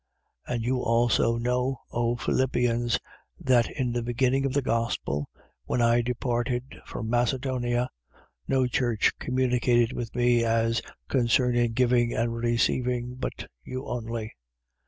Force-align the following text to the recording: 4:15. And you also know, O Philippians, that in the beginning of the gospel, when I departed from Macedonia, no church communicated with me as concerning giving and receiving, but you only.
4:15. 0.47 0.55
And 0.55 0.63
you 0.63 0.77
also 0.79 1.37
know, 1.37 1.81
O 1.91 2.15
Philippians, 2.15 2.97
that 3.39 3.69
in 3.69 3.91
the 3.91 4.01
beginning 4.01 4.47
of 4.47 4.53
the 4.53 4.63
gospel, 4.63 5.29
when 5.65 5.79
I 5.79 6.01
departed 6.01 6.81
from 6.87 7.07
Macedonia, 7.07 7.87
no 8.47 8.65
church 8.65 9.11
communicated 9.19 9.93
with 9.93 10.15
me 10.15 10.43
as 10.43 10.81
concerning 11.07 11.73
giving 11.73 12.15
and 12.15 12.33
receiving, 12.33 13.13
but 13.13 13.45
you 13.63 13.85
only. 13.85 14.33